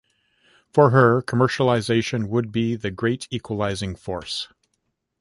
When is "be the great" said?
2.51-3.27